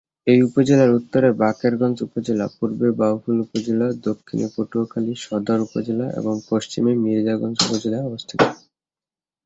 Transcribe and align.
এই 0.27 0.39
উপজেলার 0.47 0.91
উত্তরে 0.97 1.29
বাকেরগঞ্জ 1.41 1.97
উপজেলা, 2.07 2.45
পূর্বে 2.57 2.87
বাউফল 2.99 3.37
উপজেলা, 3.45 3.87
দক্ষিণে 4.07 4.47
পটুয়াখালী 4.55 5.13
সদর 5.17 5.59
উপজেলা 5.67 6.05
এবং 6.19 6.35
পশ্চিমে 6.49 6.91
মির্জাগঞ্জ 7.03 7.57
উপজেলা 7.65 7.99
অবস্থিত। 8.03 8.39